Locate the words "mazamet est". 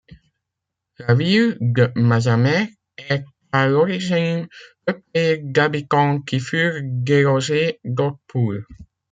1.93-3.23